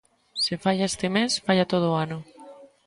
Se 0.43 0.53
falla 0.63 0.89
este 0.91 1.07
mes, 1.15 1.31
falla 1.45 1.69
todo 1.73 1.85
o 1.91 1.97
ano. 2.05 2.19